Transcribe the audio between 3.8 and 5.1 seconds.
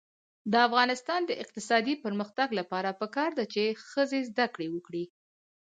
ښځې زده کړې وکړي.